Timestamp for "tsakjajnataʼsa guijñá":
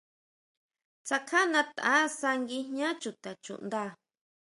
1.05-2.87